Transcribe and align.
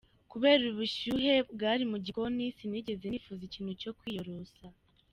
Kubera 0.31 0.61
ubushyuhe 0.71 1.33
bwari 1.53 1.83
mu 1.91 1.97
gikoni 2.05 2.45
sinigeze 2.57 3.05
nifuza 3.07 3.41
ikintu 3.49 3.71
cyo 3.81 3.91
kwiyorosa. 3.97 4.65